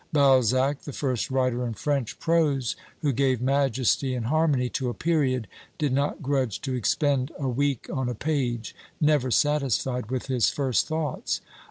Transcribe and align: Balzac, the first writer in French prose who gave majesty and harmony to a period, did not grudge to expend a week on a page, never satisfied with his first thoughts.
Balzac, 0.11 0.81
the 0.81 0.93
first 0.93 1.29
writer 1.29 1.63
in 1.63 1.75
French 1.75 2.17
prose 2.17 2.75
who 3.03 3.13
gave 3.13 3.39
majesty 3.39 4.15
and 4.15 4.25
harmony 4.25 4.67
to 4.69 4.89
a 4.89 4.95
period, 4.95 5.47
did 5.77 5.93
not 5.93 6.23
grudge 6.23 6.59
to 6.61 6.73
expend 6.73 7.31
a 7.37 7.47
week 7.47 7.87
on 7.93 8.09
a 8.09 8.15
page, 8.15 8.73
never 8.99 9.29
satisfied 9.29 10.09
with 10.09 10.25
his 10.25 10.49
first 10.49 10.87
thoughts. 10.87 11.39